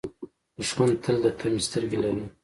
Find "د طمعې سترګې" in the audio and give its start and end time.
1.23-1.97